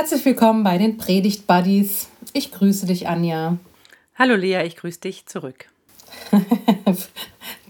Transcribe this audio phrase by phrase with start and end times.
[0.00, 2.08] Herzlich willkommen bei den Predigt Buddies.
[2.32, 3.58] Ich grüße dich, Anja.
[4.14, 5.66] Hallo Lea, ich grüße dich zurück.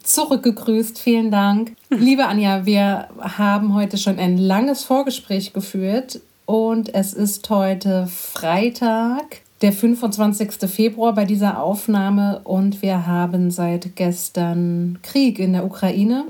[0.04, 1.75] Zurückgegrüßt, vielen Dank.
[1.89, 9.40] Liebe Anja, wir haben heute schon ein langes Vorgespräch geführt und es ist heute Freitag,
[9.61, 10.71] der 25.
[10.71, 16.26] Februar bei dieser Aufnahme und wir haben seit gestern Krieg in der Ukraine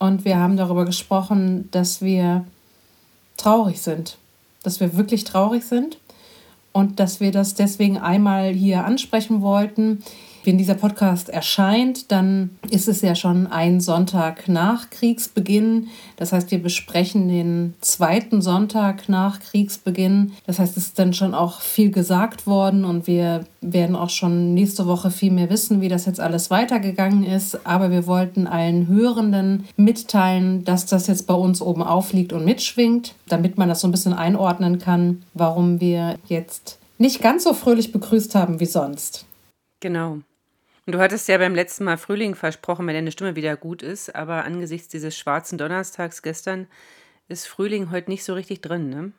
[0.00, 2.44] und wir haben darüber gesprochen, dass wir
[3.36, 4.18] traurig sind,
[4.62, 5.98] dass wir wirklich traurig sind
[6.72, 10.02] und dass wir das deswegen einmal hier ansprechen wollten.
[10.42, 15.88] Wenn dieser Podcast erscheint, dann ist es ja schon ein Sonntag nach Kriegsbeginn.
[16.16, 20.32] Das heißt, wir besprechen den zweiten Sonntag nach Kriegsbeginn.
[20.46, 24.54] Das heißt, es ist dann schon auch viel gesagt worden und wir werden auch schon
[24.54, 27.66] nächste Woche viel mehr wissen, wie das jetzt alles weitergegangen ist.
[27.66, 33.14] Aber wir wollten allen Hörenden mitteilen, dass das jetzt bei uns oben aufliegt und mitschwingt,
[33.28, 37.92] damit man das so ein bisschen einordnen kann, warum wir jetzt nicht ganz so fröhlich
[37.92, 39.26] begrüßt haben wie sonst.
[39.80, 40.18] Genau.
[40.90, 44.44] Du hattest ja beim letzten Mal Frühling versprochen, wenn deine Stimme wieder gut ist, aber
[44.44, 46.66] angesichts dieses schwarzen Donnerstags gestern
[47.28, 49.12] ist Frühling heute nicht so richtig drin, ne?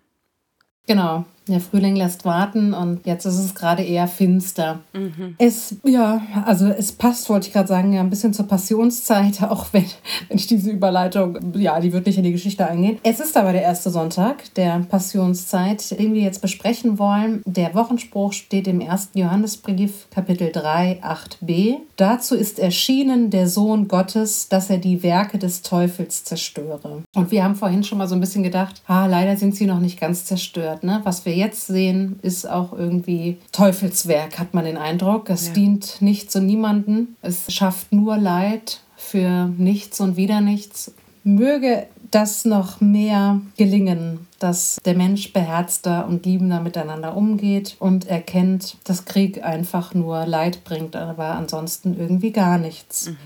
[0.87, 4.79] Genau, der Frühling lässt warten und jetzt ist es gerade eher finster.
[4.93, 5.35] Mhm.
[5.37, 9.67] Es, ja, also es passt, wollte ich gerade sagen, ja, ein bisschen zur Passionszeit, auch
[9.71, 9.85] wenn,
[10.27, 12.99] wenn ich diese Überleitung, ja, die wird nicht in die Geschichte eingehen.
[13.03, 17.41] Es ist aber der erste Sonntag der Passionszeit, den wir jetzt besprechen wollen.
[17.45, 21.77] Der Wochenspruch steht im ersten Johannesbrief, Kapitel 3, 8b.
[22.01, 27.03] Dazu ist erschienen der Sohn Gottes, dass er die Werke des Teufels zerstöre.
[27.13, 29.79] Und wir haben vorhin schon mal so ein bisschen gedacht, ah, leider sind sie noch
[29.79, 30.83] nicht ganz zerstört.
[30.83, 31.01] Ne?
[31.03, 35.29] Was wir jetzt sehen, ist auch irgendwie Teufelswerk, hat man den Eindruck.
[35.29, 35.53] Es ja.
[35.53, 37.17] dient nicht zu niemanden.
[37.21, 40.95] Es schafft nur Leid für nichts und wieder nichts.
[41.23, 48.77] Möge das noch mehr gelingen, dass der Mensch beherzter und liebender miteinander umgeht und erkennt,
[48.83, 53.07] dass Krieg einfach nur Leid bringt, aber ansonsten irgendwie gar nichts.
[53.07, 53.17] Mhm.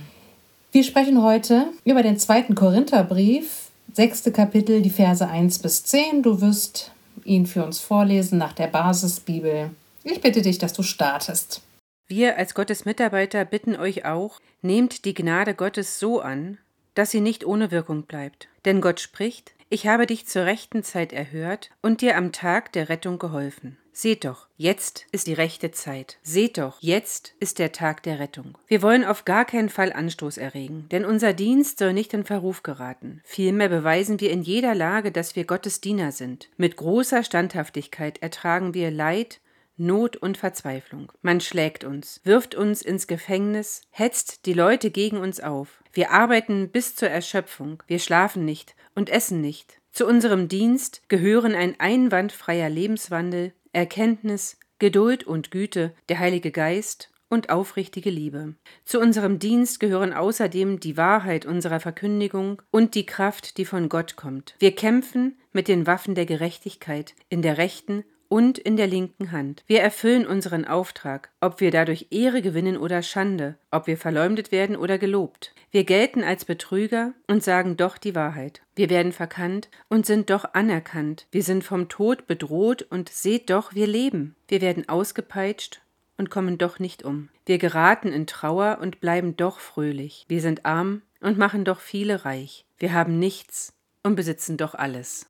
[0.72, 6.22] Wir sprechen heute über den zweiten Korintherbrief, sechste Kapitel, die Verse 1 bis 10.
[6.22, 6.92] Du wirst
[7.24, 9.70] ihn für uns vorlesen nach der Basisbibel.
[10.04, 11.62] Ich bitte dich, dass du startest.
[12.08, 16.58] Wir als Gottes Mitarbeiter bitten euch auch, nehmt die Gnade Gottes so an,
[16.94, 18.48] dass sie nicht ohne Wirkung bleibt.
[18.66, 22.90] Denn Gott spricht, ich habe dich zur rechten Zeit erhört und dir am Tag der
[22.90, 23.78] Rettung geholfen.
[23.98, 26.18] Seht doch, jetzt ist die rechte Zeit.
[26.22, 28.58] Seht doch, jetzt ist der Tag der Rettung.
[28.68, 32.62] Wir wollen auf gar keinen Fall Anstoß erregen, denn unser Dienst soll nicht in Verruf
[32.62, 33.22] geraten.
[33.24, 36.50] Vielmehr beweisen wir in jeder Lage, dass wir Gottes Diener sind.
[36.58, 39.40] Mit großer Standhaftigkeit ertragen wir Leid,
[39.78, 41.12] Not und Verzweiflung.
[41.22, 45.84] Man schlägt uns, wirft uns ins Gefängnis, hetzt die Leute gegen uns auf.
[45.92, 49.80] Wir arbeiten bis zur Erschöpfung, wir schlafen nicht und essen nicht.
[49.92, 57.50] Zu unserem Dienst gehören ein einwandfreier Lebenswandel, Erkenntnis, Geduld und Güte, der Heilige Geist und
[57.50, 58.56] aufrichtige Liebe.
[58.84, 64.16] Zu unserem Dienst gehören außerdem die Wahrheit unserer Verkündigung und die Kraft, die von Gott
[64.16, 64.56] kommt.
[64.60, 69.64] Wir kämpfen mit den Waffen der Gerechtigkeit in der rechten und in der linken Hand.
[69.68, 74.76] Wir erfüllen unseren Auftrag, ob wir dadurch Ehre gewinnen oder Schande, ob wir verleumdet werden
[74.76, 75.54] oder gelobt.
[75.72, 78.62] Wir gelten als Betrüger und sagen doch die Wahrheit.
[78.76, 81.28] Wir werden verkannt und sind doch anerkannt.
[81.32, 84.36] Wir sind vom Tod bedroht und seht doch, wir leben.
[84.48, 85.82] Wir werden ausgepeitscht
[86.18, 87.30] und kommen doch nicht um.
[87.46, 90.26] Wir geraten in Trauer und bleiben doch fröhlich.
[90.28, 92.66] Wir sind arm und machen doch viele reich.
[92.78, 95.28] Wir haben nichts und besitzen doch alles.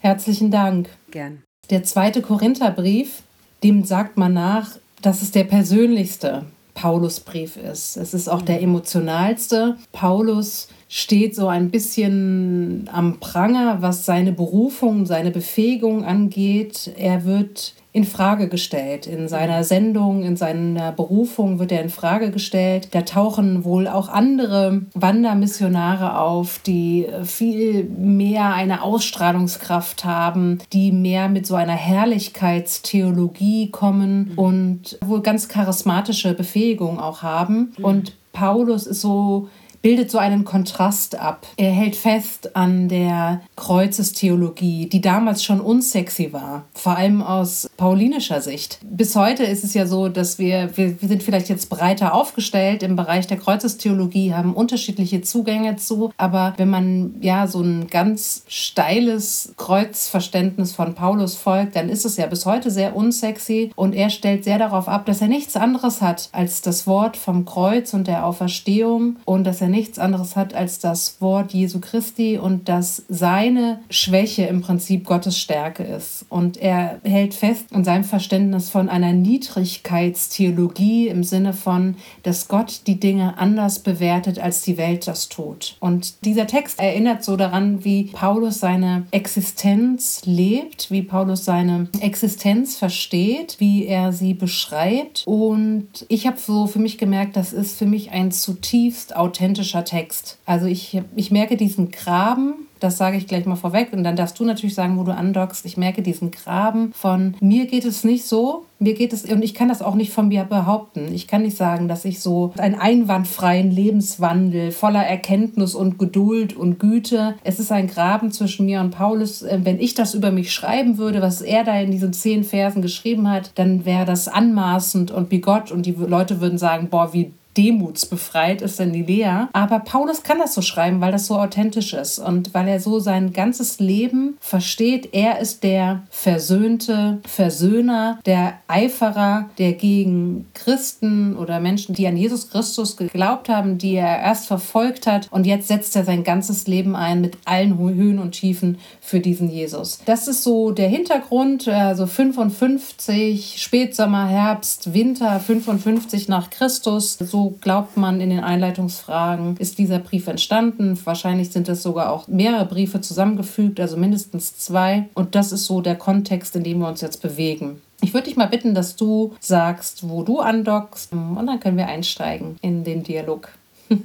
[0.00, 0.88] Herzlichen Dank.
[1.10, 1.42] Gern.
[1.70, 3.22] Der zweite Korintherbrief,
[3.62, 4.70] dem sagt man nach,
[5.02, 7.96] dass es der persönlichste Paulusbrief ist.
[7.96, 9.76] Es ist auch der emotionalste.
[9.92, 16.90] Paulus steht so ein bisschen am Pranger, was seine Berufung, seine Befähigung angeht.
[16.96, 19.06] Er wird in Frage gestellt.
[19.06, 22.88] In seiner Sendung, in seiner Berufung wird er in Frage gestellt.
[22.92, 31.28] Da tauchen wohl auch andere Wandermissionare auf, die viel mehr eine Ausstrahlungskraft haben, die mehr
[31.28, 37.72] mit so einer Herrlichkeitstheologie kommen und wohl ganz charismatische Befähigung auch haben.
[37.82, 39.48] Und Paulus ist so
[39.82, 41.46] bildet so einen Kontrast ab.
[41.56, 48.40] Er hält fest an der Kreuzestheologie, die damals schon unsexy war, vor allem aus paulinischer
[48.40, 48.78] Sicht.
[48.82, 52.82] Bis heute ist es ja so, dass wir, wir, wir sind vielleicht jetzt breiter aufgestellt
[52.82, 58.42] im Bereich der Kreuzestheologie, haben unterschiedliche Zugänge zu, aber wenn man ja so ein ganz
[58.48, 64.10] steiles Kreuzverständnis von Paulus folgt, dann ist es ja bis heute sehr unsexy und er
[64.10, 68.06] stellt sehr darauf ab, dass er nichts anderes hat als das Wort vom Kreuz und
[68.06, 72.68] der Auferstehung und dass er er nichts anderes hat als das Wort Jesu Christi und
[72.68, 76.24] dass seine Schwäche im Prinzip Gottes Stärke ist.
[76.28, 82.82] Und er hält fest an seinem Verständnis von einer Niedrigkeitstheologie im Sinne von, dass Gott
[82.86, 85.76] die Dinge anders bewertet, als die Welt das tut.
[85.80, 92.76] Und dieser Text erinnert so daran, wie Paulus seine Existenz lebt, wie Paulus seine Existenz
[92.76, 95.24] versteht, wie er sie beschreibt.
[95.26, 99.14] Und ich habe so für mich gemerkt, das ist für mich ein zutiefst
[99.58, 100.38] authentischer Text.
[100.46, 103.92] Also ich, ich merke diesen Graben, das sage ich gleich mal vorweg.
[103.92, 105.66] Und dann darfst du natürlich sagen, wo du andockst.
[105.66, 108.64] Ich merke diesen Graben von mir geht es nicht so.
[108.78, 111.12] Mir geht es, und ich kann das auch nicht von mir behaupten.
[111.12, 116.78] Ich kann nicht sagen, dass ich so einen einwandfreien Lebenswandel voller Erkenntnis und Geduld und
[116.78, 117.34] Güte.
[117.42, 119.42] Es ist ein Graben zwischen mir und Paulus.
[119.42, 122.80] Äh, wenn ich das über mich schreiben würde, was er da in diesen zehn Versen
[122.80, 127.32] geschrieben hat, dann wäre das anmaßend und bigott und die Leute würden sagen, boah, wie
[127.58, 129.48] demutsbefreit ist denn die Lea.
[129.52, 133.00] Aber Paulus kann das so schreiben, weil das so authentisch ist und weil er so
[133.00, 135.08] sein ganzes Leben versteht.
[135.12, 142.48] Er ist der versöhnte Versöhner, der Eiferer, der gegen Christen oder Menschen, die an Jesus
[142.50, 145.26] Christus geglaubt haben, die er erst verfolgt hat.
[145.32, 149.50] Und jetzt setzt er sein ganzes Leben ein mit allen Höhen und Tiefen für diesen
[149.50, 149.98] Jesus.
[150.04, 157.18] Das ist so der Hintergrund, also 55, Spätsommer, Herbst, Winter, 55 nach Christus.
[157.18, 160.98] So glaubt man in den Einleitungsfragen, ist dieser Brief entstanden.
[161.04, 165.08] Wahrscheinlich sind es sogar auch mehrere Briefe zusammengefügt, also mindestens zwei.
[165.14, 167.80] Und das ist so der Kontext, in dem wir uns jetzt bewegen.
[168.00, 171.88] Ich würde dich mal bitten, dass du sagst, wo du andockst und dann können wir
[171.88, 173.50] einsteigen in den Dialog.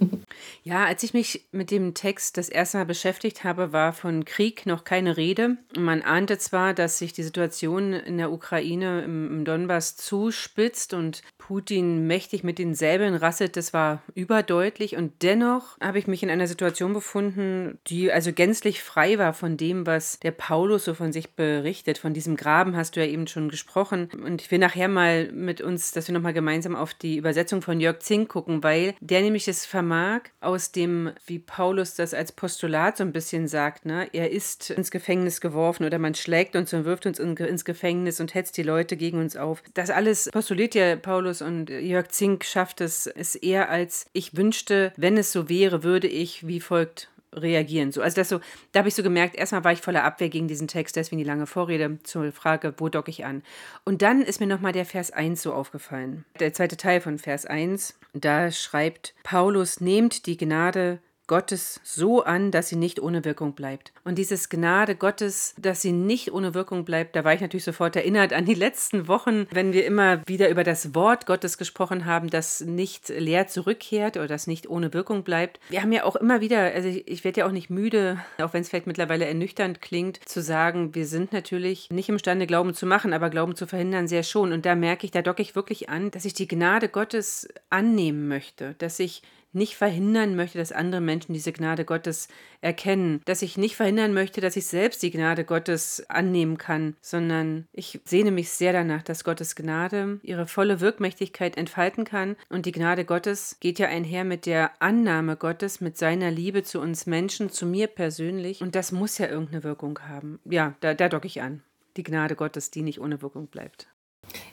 [0.63, 4.65] Ja, als ich mich mit dem Text das erste Mal beschäftigt habe, war von Krieg
[4.65, 5.57] noch keine Rede.
[5.77, 12.07] Man ahnte zwar, dass sich die Situation in der Ukraine im, Donbass zuspitzt und Putin
[12.07, 14.95] mächtig mit den Säbeln rasselt, das war überdeutlich.
[14.95, 19.57] Und dennoch habe ich mich in einer Situation befunden, die also gänzlich frei war von
[19.57, 21.97] dem, was der Paulus so von sich berichtet.
[21.97, 24.09] Von diesem Graben hast du ja eben schon gesprochen.
[24.23, 27.81] Und ich will nachher mal mit uns, dass wir nochmal gemeinsam auf die Übersetzung von
[27.81, 30.21] Jörg Zink gucken, weil der nämlich es vermag,
[30.53, 34.07] aus dem, wie Paulus das als Postulat so ein bisschen sagt, ne?
[34.13, 38.19] er ist ins Gefängnis geworfen oder man schlägt uns und wirft uns in, ins Gefängnis
[38.19, 39.63] und hetzt die Leute gegen uns auf.
[39.73, 44.93] Das alles postuliert ja Paulus und Jörg Zink schafft es, es eher als ich wünschte,
[44.95, 47.91] wenn es so wäre, würde ich wie folgt reagieren.
[47.91, 48.39] So, also das so,
[48.71, 51.27] da habe ich so gemerkt, erstmal war ich voller Abwehr gegen diesen Text, deswegen die
[51.27, 53.43] lange Vorrede zur Frage, wo docke ich an.
[53.83, 56.25] Und dann ist mir nochmal der Vers 1 so aufgefallen.
[56.39, 62.51] Der zweite Teil von Vers 1, da schreibt Paulus, nehmt die Gnade Gottes so an,
[62.51, 63.93] dass sie nicht ohne Wirkung bleibt.
[64.03, 67.95] Und dieses Gnade Gottes, dass sie nicht ohne Wirkung bleibt, da war ich natürlich sofort
[67.95, 72.29] erinnert an die letzten Wochen, wenn wir immer wieder über das Wort Gottes gesprochen haben,
[72.29, 75.59] das nicht leer zurückkehrt oder das nicht ohne Wirkung bleibt.
[75.69, 78.53] Wir haben ja auch immer wieder, also ich, ich werde ja auch nicht müde, auch
[78.53, 82.85] wenn es vielleicht mittlerweile ernüchternd klingt, zu sagen, wir sind natürlich nicht imstande, Glauben zu
[82.85, 84.51] machen, aber Glauben zu verhindern sehr schon.
[84.51, 88.27] Und da merke ich, da docke ich wirklich an, dass ich die Gnade Gottes annehmen
[88.27, 89.21] möchte, dass ich
[89.53, 92.27] nicht verhindern möchte, dass andere Menschen diese Gnade Gottes
[92.61, 97.67] erkennen, dass ich nicht verhindern möchte, dass ich selbst die Gnade Gottes annehmen kann, sondern
[97.73, 102.71] ich sehne mich sehr danach, dass Gottes Gnade ihre volle Wirkmächtigkeit entfalten kann und die
[102.71, 107.49] Gnade Gottes geht ja einher mit der Annahme Gottes, mit seiner Liebe zu uns Menschen,
[107.49, 110.39] zu mir persönlich und das muss ja irgendeine Wirkung haben.
[110.45, 111.61] Ja, da, da docke ich an.
[111.97, 113.87] Die Gnade Gottes, die nicht ohne Wirkung bleibt.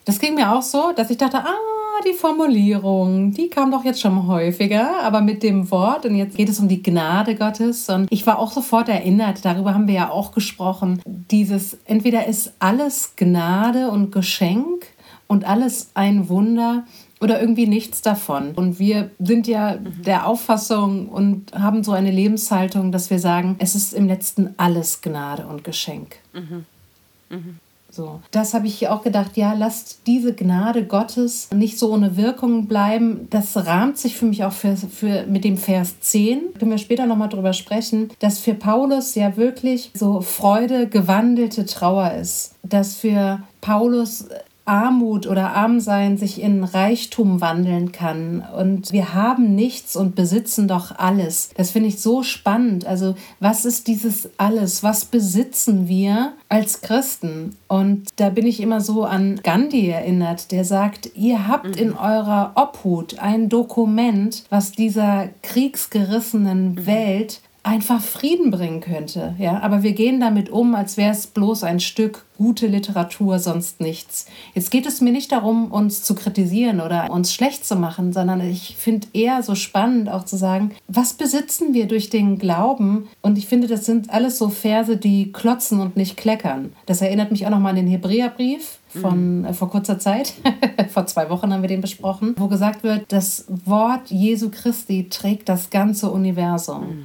[0.05, 4.01] Das ging mir auch so, dass ich dachte, ah, die Formulierung, die kam doch jetzt
[4.01, 8.07] schon häufiger, aber mit dem Wort und jetzt geht es um die Gnade Gottes und
[8.11, 13.15] ich war auch sofort erinnert, darüber haben wir ja auch gesprochen, dieses entweder ist alles
[13.17, 14.87] Gnade und Geschenk
[15.27, 16.85] und alles ein Wunder
[17.21, 18.53] oder irgendwie nichts davon.
[18.53, 23.75] Und wir sind ja der Auffassung und haben so eine Lebenshaltung, dass wir sagen, es
[23.75, 26.17] ist im letzten alles Gnade und Geschenk.
[26.33, 26.65] Mhm.
[27.29, 27.59] Mhm.
[27.91, 32.67] So, das habe ich auch gedacht, ja, lasst diese Gnade Gottes nicht so ohne Wirkung
[32.67, 33.27] bleiben.
[33.31, 36.55] Das rahmt sich für mich auch für, für mit dem Vers 10.
[36.59, 42.13] Können wir später nochmal drüber sprechen, dass für Paulus ja wirklich so Freude gewandelte Trauer
[42.13, 42.55] ist.
[42.63, 44.27] Dass für Paulus
[44.71, 48.45] Armut oder Armsein sich in Reichtum wandeln kann.
[48.57, 51.51] Und wir haben nichts und besitzen doch alles.
[51.57, 52.87] Das finde ich so spannend.
[52.87, 54.85] Also was ist dieses alles?
[54.85, 57.57] Was besitzen wir als Christen?
[57.67, 61.97] Und da bin ich immer so an Gandhi erinnert, der sagt, ihr habt in mhm.
[61.97, 66.87] eurer Obhut ein Dokument, was dieser kriegsgerissenen mhm.
[66.87, 69.35] Welt einfach Frieden bringen könnte.
[69.39, 69.61] Ja?
[69.61, 74.25] Aber wir gehen damit um, als wäre es bloß ein Stück gute Literatur, sonst nichts.
[74.55, 78.41] Jetzt geht es mir nicht darum, uns zu kritisieren oder uns schlecht zu machen, sondern
[78.41, 83.09] ich finde eher so spannend auch zu sagen, was besitzen wir durch den Glauben?
[83.21, 86.73] Und ich finde, das sind alles so Verse, die klotzen und nicht kleckern.
[86.87, 89.45] Das erinnert mich auch nochmal an den Hebräerbrief von mhm.
[89.45, 90.33] äh, vor kurzer Zeit,
[90.89, 95.51] vor zwei Wochen haben wir den besprochen, wo gesagt wird, das Wort Jesu Christi trägt
[95.51, 97.05] das ganze Universum.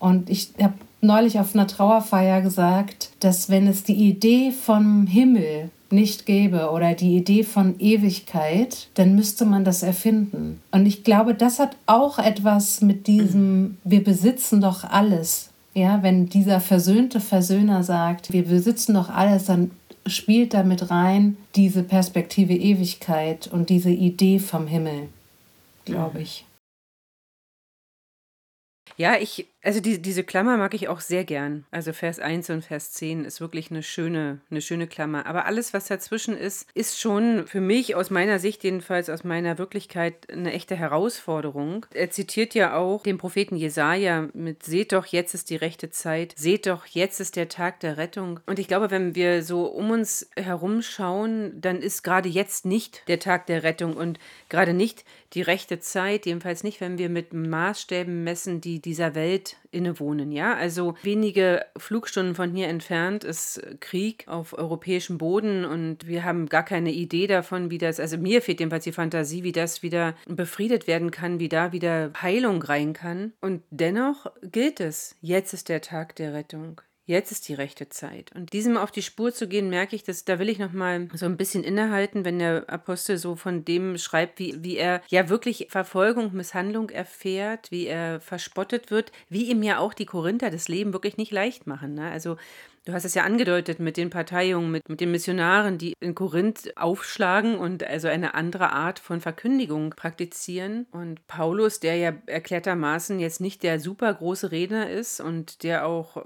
[0.00, 0.08] Mhm.
[0.08, 5.70] Und ich habe neulich auf einer Trauerfeier gesagt, dass wenn es die Idee vom Himmel
[5.92, 10.60] nicht gäbe oder die Idee von Ewigkeit, dann müsste man das erfinden.
[10.70, 15.50] Und ich glaube, das hat auch etwas mit diesem, wir besitzen doch alles.
[15.74, 19.70] Ja, wenn dieser versöhnte Versöhner sagt, wir besitzen doch alles, dann
[20.06, 25.08] spielt damit rein diese Perspektive Ewigkeit und diese Idee vom Himmel,
[25.84, 26.44] glaube ich.
[28.96, 31.66] Ja, ich, also die, diese Klammer mag ich auch sehr gern.
[31.70, 35.26] Also Vers 1 und Vers 10 ist wirklich eine schöne, eine schöne Klammer.
[35.26, 39.58] Aber alles, was dazwischen ist, ist schon für mich, aus meiner Sicht jedenfalls, aus meiner
[39.58, 41.84] Wirklichkeit, eine echte Herausforderung.
[41.92, 46.34] Er zitiert ja auch den Propheten Jesaja mit: Seht doch, jetzt ist die rechte Zeit.
[46.36, 48.40] Seht doch, jetzt ist der Tag der Rettung.
[48.46, 53.02] Und ich glaube, wenn wir so um uns herum schauen, dann ist gerade jetzt nicht
[53.08, 57.32] der Tag der Rettung und gerade nicht die rechte Zeit, jedenfalls nicht, wenn wir mit
[57.32, 60.32] Maßstäben messen, die dieser Welt innewohnen.
[60.32, 66.46] Ja, also wenige Flugstunden von hier entfernt ist Krieg auf europäischem Boden und wir haben
[66.46, 70.14] gar keine Idee davon, wie das, also mir fehlt jedenfalls die Fantasie, wie das wieder
[70.28, 73.32] befriedet werden kann, wie da wieder Heilung rein kann.
[73.40, 76.80] Und dennoch gilt es, jetzt ist der Tag der Rettung.
[77.10, 78.30] Jetzt ist die rechte Zeit.
[78.36, 81.08] Und diesem auf die Spur zu gehen, merke ich, dass da will ich noch mal
[81.12, 85.28] so ein bisschen innehalten, wenn der Apostel so von dem schreibt, wie, wie er ja
[85.28, 90.68] wirklich Verfolgung, Misshandlung erfährt, wie er verspottet wird, wie ihm ja auch die Korinther das
[90.68, 91.94] Leben wirklich nicht leicht machen.
[91.94, 92.08] Ne?
[92.12, 92.36] Also
[92.86, 96.72] Du hast es ja angedeutet mit den Parteiungen, mit, mit den Missionaren, die in Korinth
[96.76, 100.86] aufschlagen und also eine andere Art von Verkündigung praktizieren.
[100.90, 106.24] Und Paulus, der ja erklärtermaßen jetzt nicht der super große Redner ist und der auch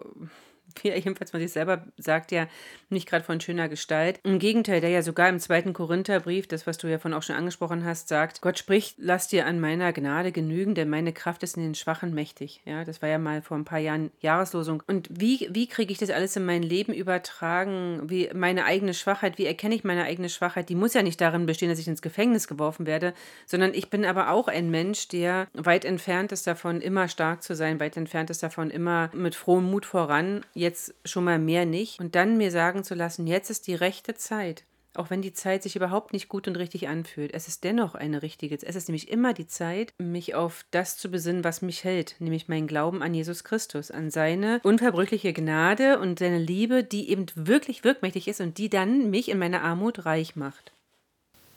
[0.82, 2.46] wie er jedenfalls von sich selber sagt, ja
[2.90, 4.20] nicht gerade von schöner Gestalt.
[4.22, 7.36] Im Gegenteil, der ja sogar im zweiten Korintherbrief, das, was du ja von auch schon
[7.36, 11.56] angesprochen hast, sagt, Gott spricht, lass dir an meiner Gnade genügen, denn meine Kraft ist
[11.56, 12.62] in den Schwachen mächtig.
[12.64, 14.82] Ja, das war ja mal vor ein paar Jahren Jahreslosung.
[14.86, 18.02] Und wie, wie kriege ich das alles in mein Leben übertragen?
[18.04, 20.68] Wie meine eigene Schwachheit, wie erkenne ich meine eigene Schwachheit?
[20.68, 23.12] Die muss ja nicht darin bestehen, dass ich ins Gefängnis geworfen werde,
[23.46, 27.54] sondern ich bin aber auch ein Mensch, der weit entfernt ist davon, immer stark zu
[27.54, 32.00] sein, weit entfernt ist davon, immer mit frohem Mut voran jetzt schon mal mehr nicht.
[32.00, 34.64] Und dann mir sagen zu lassen, jetzt ist die rechte Zeit.
[34.96, 37.34] Auch wenn die Zeit sich überhaupt nicht gut und richtig anfühlt.
[37.34, 38.68] Es ist dennoch eine richtige Zeit.
[38.68, 42.46] Es ist nämlich immer die Zeit, mich auf das zu besinnen, was mich hält, nämlich
[42.46, 47.82] mein Glauben an Jesus Christus, an seine unverbrüchliche Gnade und seine Liebe, die eben wirklich
[47.82, 50.72] wirkmächtig ist und die dann mich in meiner Armut reich macht.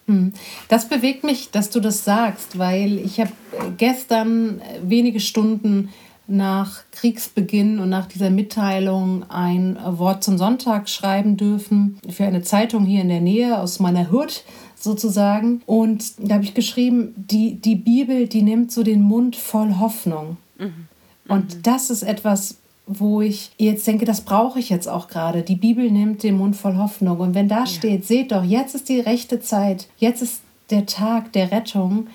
[0.07, 0.33] Hm.
[0.69, 3.33] Das bewegt mich, dass du das sagst, weil ich habe
[3.77, 5.93] gestern wenige Stunden
[6.27, 12.85] nach Kriegsbeginn und nach dieser Mitteilung ein Wort zum Sonntag schreiben dürfen für eine Zeitung
[12.85, 14.43] hier in der Nähe aus meiner Hut
[14.75, 15.61] sozusagen.
[15.65, 20.37] Und da habe ich geschrieben, die, die Bibel, die nimmt so den Mund voll Hoffnung.
[20.57, 20.87] Mhm.
[21.27, 21.61] Und mhm.
[21.63, 25.43] das ist etwas, wo ich jetzt denke, das brauche ich jetzt auch gerade.
[25.43, 27.19] Die Bibel nimmt den Mund voll Hoffnung.
[27.19, 27.65] Und wenn da ja.
[27.65, 32.07] steht, seht doch, jetzt ist die rechte Zeit, jetzt ist der Tag der Rettung,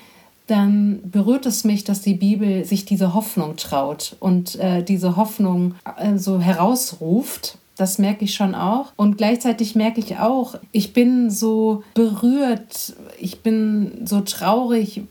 [0.52, 5.76] dann berührt es mich, dass die Bibel sich diese Hoffnung traut und äh, diese Hoffnung
[5.97, 7.56] äh, so herausruft.
[7.76, 8.92] Das merke ich schon auch.
[8.97, 15.04] Und gleichzeitig merke ich auch, ich bin so berührt, ich bin so traurig,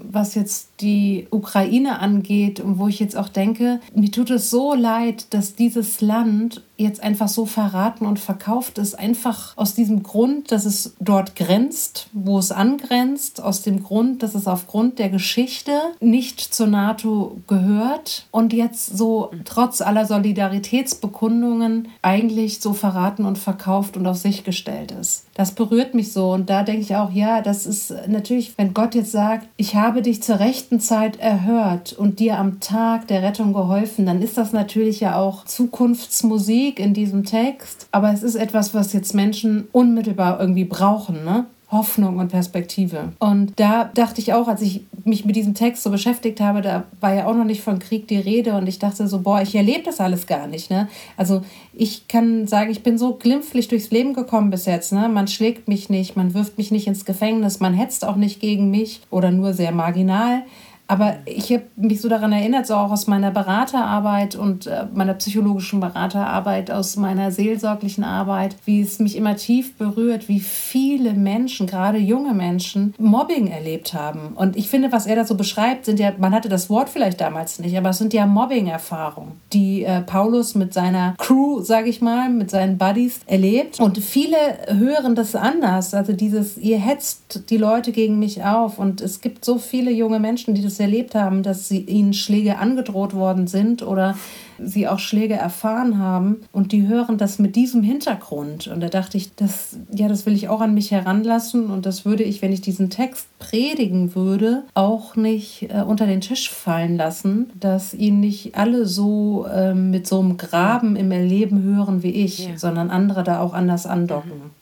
[0.00, 4.74] was jetzt die Ukraine angeht und wo ich jetzt auch denke, mir tut es so
[4.74, 10.52] leid, dass dieses Land jetzt einfach so verraten und verkauft ist, einfach aus diesem Grund,
[10.52, 15.72] dass es dort grenzt, wo es angrenzt, aus dem Grund, dass es aufgrund der Geschichte
[16.00, 23.96] nicht zur NATO gehört und jetzt so trotz aller Solidaritätsbekundungen eigentlich so verraten und verkauft
[23.96, 25.24] und auf sich gestellt ist.
[25.34, 28.94] Das berührt mich so und da denke ich auch, ja, das ist natürlich, wenn Gott
[28.94, 33.52] jetzt sagt, ich habe dich zur rechten Zeit erhört und dir am Tag der Rettung
[33.52, 38.34] geholfen, dann ist das natürlich ja auch Zukunftsmusik Musik in diesem Text, aber es ist
[38.34, 41.46] etwas, was jetzt Menschen unmittelbar irgendwie brauchen, ne?
[41.70, 43.12] Hoffnung und Perspektive.
[43.18, 46.84] Und da dachte ich auch, als ich mich mit diesem Text so beschäftigt habe, da
[47.00, 49.54] war ja auch noch nicht von Krieg die Rede und ich dachte so, boah, ich
[49.54, 50.70] erlebe das alles gar nicht.
[50.70, 50.88] Ne?
[51.18, 51.42] Also
[51.74, 54.92] ich kann sagen, ich bin so glimpflich durchs Leben gekommen bis jetzt.
[54.92, 55.10] Ne?
[55.10, 58.70] Man schlägt mich nicht, man wirft mich nicht ins Gefängnis, man hetzt auch nicht gegen
[58.70, 60.44] mich oder nur sehr marginal.
[60.88, 65.12] Aber ich habe mich so daran erinnert, so auch aus meiner Beraterarbeit und äh, meiner
[65.14, 71.66] psychologischen Beraterarbeit, aus meiner seelsorglichen Arbeit, wie es mich immer tief berührt, wie viele Menschen,
[71.66, 74.32] gerade junge Menschen, Mobbing erlebt haben.
[74.34, 77.20] Und ich finde, was er da so beschreibt, sind ja, man hatte das Wort vielleicht
[77.20, 82.00] damals nicht, aber es sind ja Mobbing-Erfahrungen, die äh, Paulus mit seiner Crew, sage ich
[82.00, 83.78] mal, mit seinen Buddies erlebt.
[83.78, 84.36] Und viele
[84.68, 85.92] hören das anders.
[85.92, 88.78] Also dieses, ihr hetzt die Leute gegen mich auf.
[88.78, 92.58] Und es gibt so viele junge Menschen, die das erlebt haben, dass sie, ihnen Schläge
[92.58, 94.16] angedroht worden sind oder
[94.60, 98.66] sie auch Schläge erfahren haben und die hören das mit diesem Hintergrund.
[98.66, 102.04] Und da dachte ich, das, ja, das will ich auch an mich heranlassen und das
[102.04, 106.96] würde ich, wenn ich diesen Text predigen würde, auch nicht äh, unter den Tisch fallen
[106.96, 112.10] lassen, dass ihn nicht alle so äh, mit so einem Graben im Erleben hören wie
[112.10, 112.58] ich, ja.
[112.58, 114.30] sondern andere da auch anders andocken.
[114.30, 114.57] Mhm.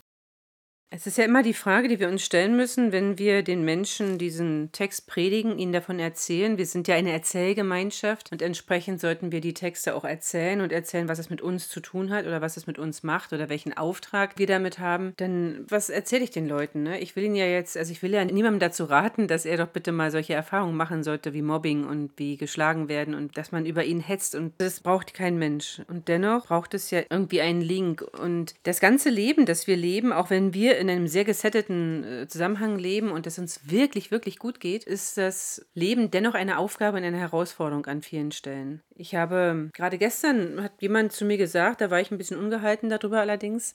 [0.97, 4.17] Es ist ja immer die Frage, die wir uns stellen müssen, wenn wir den Menschen
[4.17, 6.57] diesen Text predigen, ihnen davon erzählen.
[6.57, 11.07] Wir sind ja eine Erzählgemeinschaft und entsprechend sollten wir die Texte auch erzählen und erzählen,
[11.07, 13.77] was es mit uns zu tun hat oder was es mit uns macht oder welchen
[13.77, 15.13] Auftrag wir damit haben.
[15.19, 16.81] Denn was erzähle ich den Leuten?
[16.81, 16.99] Ne?
[16.99, 19.67] Ich will ihnen ja jetzt, also ich will ja niemandem dazu raten, dass er doch
[19.67, 23.67] bitte mal solche Erfahrungen machen sollte wie Mobbing und wie geschlagen werden und dass man
[23.67, 25.79] über ihn hetzt und das braucht kein Mensch.
[25.89, 30.11] Und dennoch braucht es ja irgendwie einen Link und das ganze Leben, das wir leben,
[30.11, 34.39] auch wenn wir in einem sehr gesetteten äh, Zusammenhang leben und es uns wirklich, wirklich
[34.39, 38.81] gut geht, ist das Leben dennoch eine Aufgabe und eine Herausforderung an vielen Stellen.
[38.95, 42.89] Ich habe gerade gestern hat jemand zu mir gesagt, da war ich ein bisschen ungehalten
[42.89, 43.73] darüber allerdings,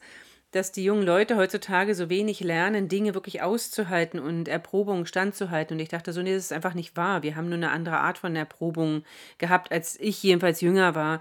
[0.52, 5.76] dass die jungen Leute heutzutage so wenig lernen, Dinge wirklich auszuhalten und Erprobungen standzuhalten.
[5.76, 7.22] Und ich dachte so, nee, das ist einfach nicht wahr.
[7.22, 9.02] Wir haben nur eine andere Art von Erprobung
[9.38, 11.20] gehabt, als ich jedenfalls jünger war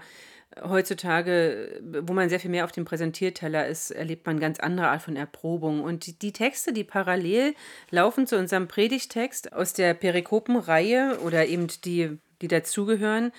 [0.62, 5.02] heutzutage, wo man sehr viel mehr auf dem Präsentierteller ist, erlebt man ganz andere Art
[5.02, 5.82] von Erprobung.
[5.82, 7.54] Und die, die Texte, die parallel
[7.90, 13.32] laufen zu unserem Predigtext aus der Perikopenreihe oder eben die, die dazugehören,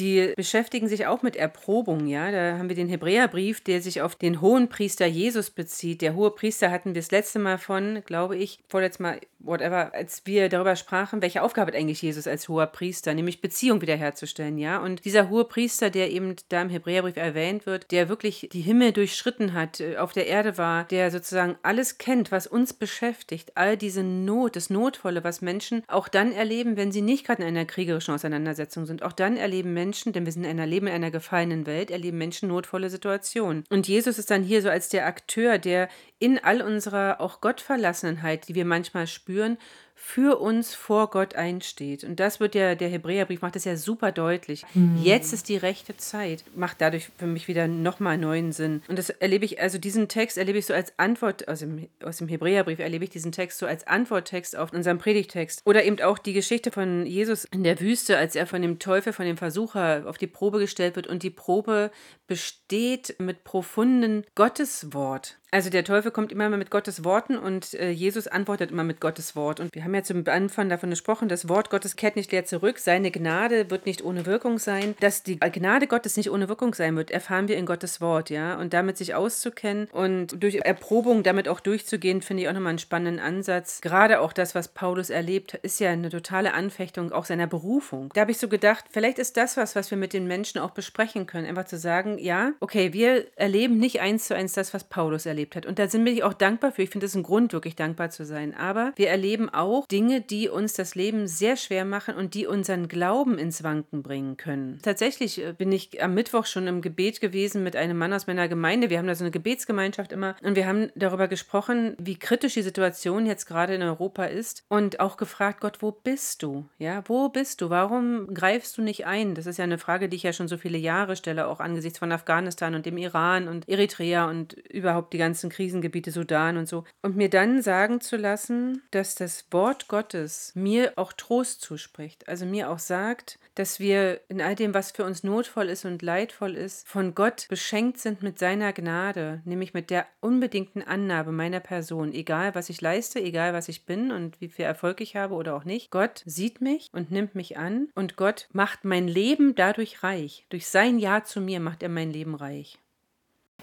[0.00, 2.30] die beschäftigen sich auch mit Erprobung, ja.
[2.30, 6.02] Da haben wir den Hebräerbrief, der sich auf den hohen Priester Jesus bezieht.
[6.02, 10.22] Der hohe Priester hatten wir das letzte Mal von, glaube ich, vorletztes Mal, whatever, als
[10.24, 14.78] wir darüber sprachen, welche Aufgabe hat eigentlich Jesus als hoher Priester, nämlich Beziehung wiederherzustellen, ja.
[14.78, 18.92] Und dieser hohe Priester, der eben da im Hebräerbrief erwähnt wird, der wirklich die Himmel
[18.92, 23.76] durchschritten hat, äh, auf der Erde war, der sozusagen alles kennt, was uns beschäftigt, all
[23.76, 27.66] diese Not, das Notvolle, was Menschen auch dann erleben, wenn sie nicht gerade in einer
[27.66, 29.02] kriegerischen Auseinandersetzung sind.
[29.02, 31.90] Auch dann erleben Menschen, Menschen, denn wir sind in einer, leben in einer gefallenen Welt,
[31.90, 33.64] erleben Menschen notvolle Situationen.
[33.70, 35.88] Und Jesus ist dann hier so als der Akteur, der
[36.20, 39.58] in all unserer auch Gottverlassenheit, die wir manchmal spüren,
[40.02, 42.04] für uns vor Gott einsteht.
[42.04, 44.64] Und das wird ja, der Hebräerbrief macht das ja super deutlich.
[44.72, 44.98] Mhm.
[45.02, 46.42] Jetzt ist die rechte Zeit.
[46.56, 48.82] Macht dadurch für mich wieder nochmal neuen Sinn.
[48.88, 52.16] Und das erlebe ich, also diesen Text erlebe ich so als Antwort, aus dem, aus
[52.16, 55.60] dem Hebräerbrief erlebe ich diesen Text so als Antworttext auf unseren Predigtext.
[55.66, 59.12] Oder eben auch die Geschichte von Jesus in der Wüste, als er von dem Teufel,
[59.12, 61.08] von dem Versucher auf die Probe gestellt wird.
[61.08, 61.90] Und die Probe
[62.26, 65.39] besteht mit profunden Gotteswort.
[65.52, 69.34] Also der Teufel kommt immer mit Gottes Worten und äh, Jesus antwortet immer mit Gottes
[69.34, 69.58] Wort.
[69.58, 72.78] Und wir haben ja zum Anfang davon gesprochen, das Wort Gottes kehrt nicht leer zurück,
[72.78, 74.94] seine Gnade wird nicht ohne Wirkung sein.
[75.00, 78.58] Dass die Gnade Gottes nicht ohne Wirkung sein wird, erfahren wir in Gottes Wort, ja.
[78.58, 82.78] Und damit sich auszukennen und durch Erprobung damit auch durchzugehen, finde ich auch nochmal einen
[82.78, 83.80] spannenden Ansatz.
[83.80, 88.10] Gerade auch das, was Paulus erlebt, ist ja eine totale Anfechtung auch seiner Berufung.
[88.14, 90.70] Da habe ich so gedacht, vielleicht ist das was, was wir mit den Menschen auch
[90.70, 91.46] besprechen können.
[91.46, 95.39] Einfach zu sagen, ja, okay, wir erleben nicht eins zu eins das, was Paulus erlebt
[95.40, 95.66] erlebt hat.
[95.66, 96.82] Und da sind wir auch dankbar für.
[96.82, 98.54] Ich finde es ein Grund, wirklich dankbar zu sein.
[98.54, 102.88] Aber wir erleben auch Dinge, die uns das Leben sehr schwer machen und die unseren
[102.88, 104.78] Glauben ins Wanken bringen können.
[104.82, 108.48] Tatsächlich äh, bin ich am Mittwoch schon im Gebet gewesen mit einem Mann aus meiner
[108.48, 108.90] Gemeinde.
[108.90, 112.62] Wir haben da so eine Gebetsgemeinschaft immer und wir haben darüber gesprochen, wie kritisch die
[112.62, 116.66] Situation jetzt gerade in Europa ist und auch gefragt, Gott, wo bist du?
[116.78, 117.70] Ja, wo bist du?
[117.70, 119.34] Warum greifst du nicht ein?
[119.34, 121.98] Das ist ja eine Frage, die ich ja schon so viele Jahre stelle, auch angesichts
[121.98, 126.66] von Afghanistan und dem Iran und Eritrea und überhaupt die ganze ganzen Krisengebiete, Sudan und
[126.66, 126.82] so.
[127.02, 132.28] Und mir dann sagen zu lassen, dass das Wort Gottes mir auch Trost zuspricht.
[132.28, 136.02] Also mir auch sagt, dass wir in all dem, was für uns notvoll ist und
[136.02, 141.60] leidvoll ist, von Gott beschenkt sind mit seiner Gnade, nämlich mit der unbedingten Annahme meiner
[141.60, 145.34] Person, egal was ich leiste, egal was ich bin und wie viel Erfolg ich habe
[145.34, 145.92] oder auch nicht.
[145.92, 150.44] Gott sieht mich und nimmt mich an und Gott macht mein Leben dadurch reich.
[150.48, 152.80] Durch sein Ja zu mir macht er mein Leben reich.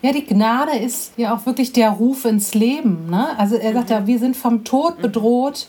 [0.02, 3.10] Ja, die Gnade ist ja auch wirklich der Ruf ins Leben.
[3.10, 3.28] Ne?
[3.38, 5.68] Also er sagt ja, wir sind vom Tod bedroht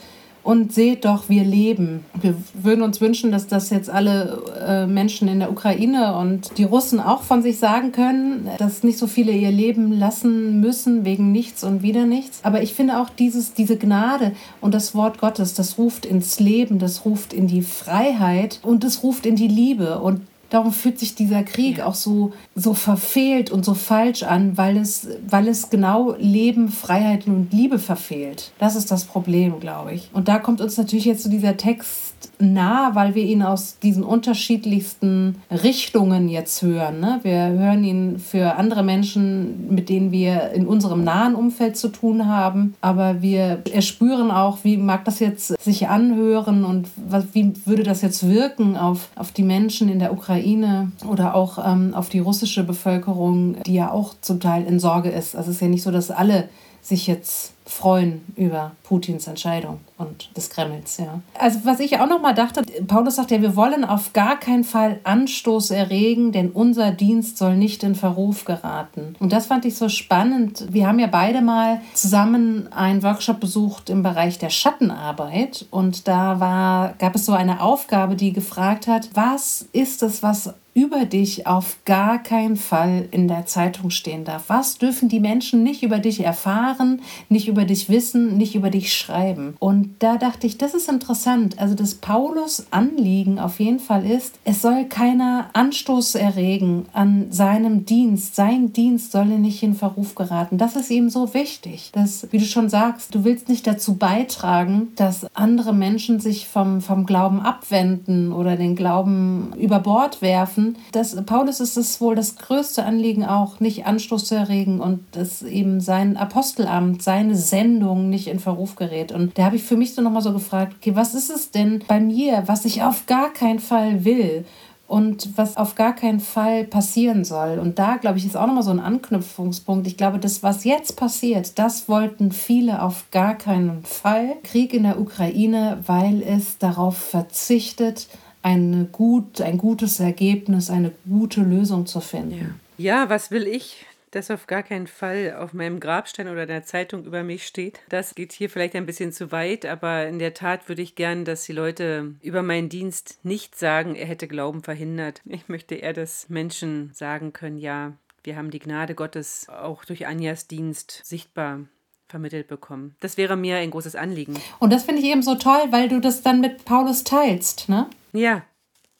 [0.48, 2.04] und seht doch, wir leben.
[2.18, 6.64] Wir würden uns wünschen, dass das jetzt alle äh, Menschen in der Ukraine und die
[6.64, 11.32] Russen auch von sich sagen können, dass nicht so viele ihr Leben lassen müssen wegen
[11.32, 12.40] nichts und wieder nichts.
[12.44, 16.78] Aber ich finde auch dieses, diese Gnade und das Wort Gottes, das ruft ins Leben,
[16.78, 19.98] das ruft in die Freiheit und es ruft in die Liebe.
[19.98, 24.76] Und Darum fühlt sich dieser Krieg auch so, so verfehlt und so falsch an, weil
[24.78, 28.52] es, weil es genau Leben, Freiheit und Liebe verfehlt.
[28.58, 30.08] Das ist das Problem, glaube ich.
[30.12, 34.02] Und da kommt uns natürlich jetzt so dieser Text nah, weil wir ihn aus diesen
[34.02, 37.00] unterschiedlichsten Richtungen jetzt hören.
[37.00, 37.20] Ne?
[37.22, 42.26] Wir hören ihn für andere Menschen, mit denen wir in unserem nahen Umfeld zu tun
[42.26, 47.82] haben, aber wir erspüren auch, wie mag das jetzt sich anhören und was, wie würde
[47.82, 52.20] das jetzt wirken auf, auf die Menschen in der Ukraine oder auch ähm, auf die
[52.20, 55.36] russische Bevölkerung, die ja auch zum Teil in Sorge ist.
[55.36, 56.48] Also es ist ja nicht so, dass alle
[56.82, 60.96] sich jetzt freuen über Putins Entscheidung und des Kremls.
[60.98, 61.20] Ja.
[61.38, 64.64] Also was ich auch noch mal dachte, Paulus sagt ja, wir wollen auf gar keinen
[64.64, 69.14] Fall Anstoß erregen, denn unser Dienst soll nicht in Verruf geraten.
[69.20, 70.66] Und das fand ich so spannend.
[70.70, 76.40] Wir haben ja beide mal zusammen einen Workshop besucht im Bereich der Schattenarbeit und da
[76.40, 81.46] war, gab es so eine Aufgabe, die gefragt hat, was ist es, was über dich
[81.48, 84.44] auf gar keinen Fall in der Zeitung stehen darf.
[84.46, 88.92] Was dürfen die Menschen nicht über dich erfahren, nicht über dich wissen, nicht über dich
[88.92, 89.54] schreiben?
[89.60, 91.58] Und da dachte ich, das ist interessant.
[91.58, 97.84] Also das Paulus Anliegen auf jeden Fall ist, es soll keiner Anstoß erregen an seinem
[97.86, 98.34] Dienst.
[98.34, 100.58] Sein Dienst solle nicht in Verruf geraten.
[100.58, 101.90] Das ist ihm so wichtig.
[101.92, 106.80] Dass, wie du schon sagst, du willst nicht dazu beitragen, dass andere Menschen sich vom,
[106.80, 112.36] vom Glauben abwenden oder den Glauben über Bord werfen das, Paulus ist es wohl das
[112.36, 118.28] größte Anliegen auch, nicht Anstoß zu erregen und dass eben sein Apostelamt, seine Sendung nicht
[118.28, 119.10] in Verruf gerät.
[119.10, 121.82] Und da habe ich für mich so nochmal so gefragt, okay, was ist es denn
[121.88, 124.44] bei mir, was ich auf gar keinen Fall will?
[124.86, 127.58] und was auf gar keinen Fall passieren soll.
[127.58, 129.86] Und da, glaube ich, ist auch nochmal so ein Anknüpfungspunkt.
[129.86, 134.36] Ich glaube, das, was jetzt passiert, das wollten viele auf gar keinen Fall.
[134.44, 138.08] Krieg in der Ukraine, weil es darauf verzichtet,
[138.40, 142.56] eine gut, ein gutes Ergebnis, eine gute Lösung zu finden.
[142.78, 143.02] Ja.
[143.02, 143.84] ja, was will ich?
[144.10, 147.80] Das auf gar keinen Fall auf meinem Grabstein oder der Zeitung über mich steht.
[147.88, 151.24] Das geht hier vielleicht ein bisschen zu weit, aber in der Tat würde ich gern,
[151.24, 155.22] dass die Leute über meinen Dienst nicht sagen, er hätte Glauben verhindert.
[155.24, 157.92] Ich möchte eher, dass Menschen sagen können, ja,
[158.24, 161.60] wir haben die Gnade Gottes auch durch Anjas Dienst sichtbar
[162.08, 162.96] vermittelt bekommen.
[163.00, 164.34] Das wäre mir ein großes Anliegen.
[164.58, 167.88] Und das finde ich eben so toll, weil du das dann mit Paulus teilst, ne?
[168.12, 168.42] Ja,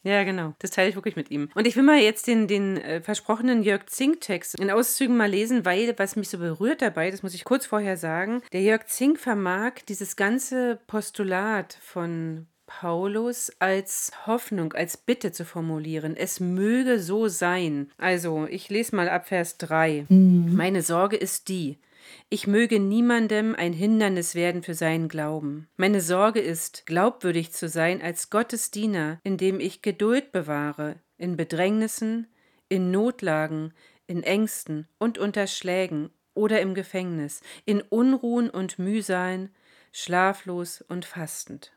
[0.03, 0.53] ja, genau.
[0.59, 1.49] Das teile ich wirklich mit ihm.
[1.55, 5.65] Und ich will mal jetzt den, den äh, versprochenen Jörg Zink-Text in Auszügen mal lesen,
[5.65, 9.19] weil was mich so berührt dabei, das muss ich kurz vorher sagen, der Jörg Zink
[9.19, 16.15] vermag dieses ganze Postulat von Paulus als Hoffnung, als Bitte zu formulieren.
[16.15, 17.91] Es möge so sein.
[17.97, 20.05] Also, ich lese mal ab Vers 3.
[20.07, 20.55] Mhm.
[20.55, 21.79] Meine Sorge ist die,
[22.29, 25.67] ich möge niemandem ein Hindernis werden für seinen Glauben.
[25.77, 32.27] Meine Sorge ist, glaubwürdig zu sein als Gottes Diener, indem ich Geduld bewahre in Bedrängnissen,
[32.69, 33.73] in Notlagen,
[34.07, 39.53] in Ängsten und unter Schlägen oder im Gefängnis, in Unruhen und Mühsalen,
[39.91, 41.73] schlaflos und fastend.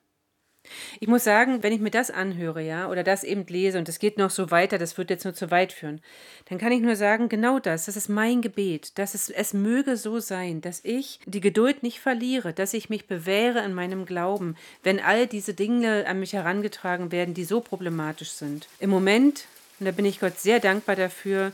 [1.01, 3.99] Ich muss sagen, wenn ich mir das anhöre, ja, oder das eben lese und es
[3.99, 6.01] geht noch so weiter, das wird jetzt nur zu weit führen,
[6.49, 9.97] dann kann ich nur sagen, genau das, das ist mein Gebet, dass es, es möge
[9.97, 14.57] so sein, dass ich die Geduld nicht verliere, dass ich mich bewähre in meinem Glauben,
[14.83, 18.69] wenn all diese Dinge an mich herangetragen werden, die so problematisch sind.
[18.79, 19.47] Im Moment,
[19.81, 21.53] und da bin ich Gott sehr dankbar dafür,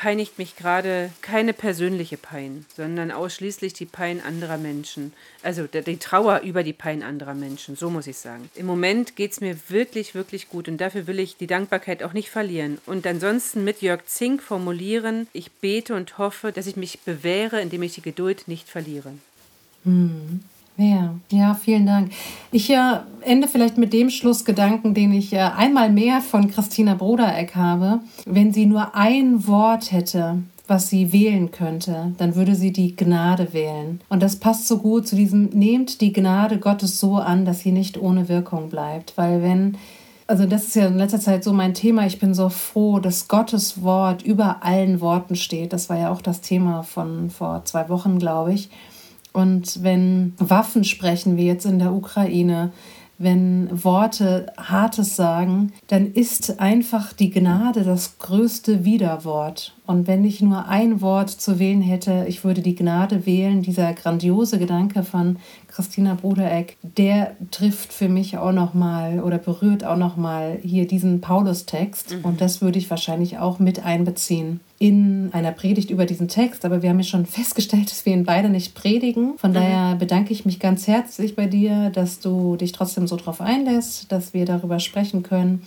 [0.00, 5.12] peinigt mich gerade keine persönliche Pein, sondern ausschließlich die Pein anderer Menschen.
[5.42, 8.48] Also die Trauer über die Pein anderer Menschen, so muss ich sagen.
[8.54, 12.14] Im Moment geht es mir wirklich, wirklich gut und dafür will ich die Dankbarkeit auch
[12.14, 12.78] nicht verlieren.
[12.86, 17.82] Und ansonsten mit Jörg Zink formulieren, ich bete und hoffe, dass ich mich bewähre, indem
[17.82, 19.12] ich die Geduld nicht verliere.
[19.84, 20.40] Hm.
[20.76, 22.10] Ja, ja, vielen Dank.
[22.52, 27.54] Ich äh, ende vielleicht mit dem Schlussgedanken, den ich äh, einmal mehr von Christina Brodereck
[27.54, 28.00] habe.
[28.24, 30.38] Wenn sie nur ein Wort hätte,
[30.70, 34.00] was sie wählen könnte, dann würde sie die Gnade wählen.
[34.08, 37.72] Und das passt so gut zu diesem, nehmt die Gnade Gottes so an, dass sie
[37.72, 39.18] nicht ohne Wirkung bleibt.
[39.18, 39.76] Weil wenn,
[40.28, 43.26] also das ist ja in letzter Zeit so mein Thema, ich bin so froh, dass
[43.26, 45.72] Gottes Wort über allen Worten steht.
[45.72, 48.70] Das war ja auch das Thema von vor zwei Wochen, glaube ich.
[49.32, 52.72] Und wenn Waffen sprechen, wie jetzt in der Ukraine,
[53.20, 59.74] wenn Worte Hartes sagen, dann ist einfach die Gnade das größte Widerwort.
[59.86, 63.60] Und wenn ich nur ein Wort zu wählen hätte, ich würde die Gnade wählen.
[63.60, 65.36] Dieser grandiose Gedanke von
[65.68, 70.88] Christina Brudereck, der trifft für mich auch noch mal oder berührt auch noch mal hier
[70.88, 72.16] diesen Paulus-Text.
[72.16, 72.24] Mhm.
[72.24, 76.80] Und das würde ich wahrscheinlich auch mit einbeziehen in einer Predigt über diesen Text, aber
[76.80, 79.36] wir haben ja schon festgestellt, dass wir ihn beide nicht predigen.
[79.36, 79.54] Von mhm.
[79.54, 84.10] daher bedanke ich mich ganz herzlich bei dir, dass du dich trotzdem so drauf einlässt,
[84.10, 85.66] dass wir darüber sprechen können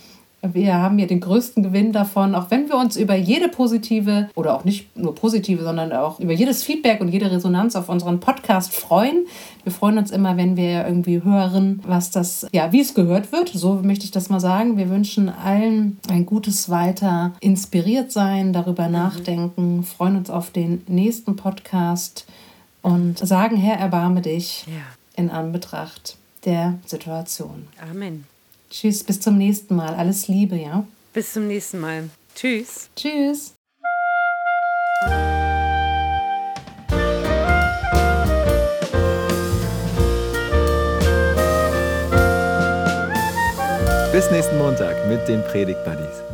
[0.52, 4.54] wir haben ja den größten Gewinn davon, auch wenn wir uns über jede positive oder
[4.54, 8.74] auch nicht nur positive, sondern auch über jedes Feedback und jede Resonanz auf unseren Podcast
[8.74, 9.26] freuen.
[9.62, 13.48] Wir freuen uns immer, wenn wir irgendwie hören, was das, ja, wie es gehört wird.
[13.48, 14.76] So möchte ich das mal sagen.
[14.76, 18.92] Wir wünschen allen ein gutes Weiter, inspiriert sein, darüber mhm.
[18.92, 22.26] nachdenken, freuen uns auf den nächsten Podcast
[22.82, 24.74] und sagen, Herr, erbarme dich ja.
[25.16, 27.66] in Anbetracht der Situation.
[27.90, 28.26] Amen.
[28.70, 29.94] Tschüss, bis zum nächsten Mal.
[29.94, 30.86] Alles Liebe, ja?
[31.12, 32.10] Bis zum nächsten Mal.
[32.34, 32.88] Tschüss.
[32.96, 33.54] Tschüss.
[44.12, 46.33] Bis nächsten Montag mit den Predigt Buddies.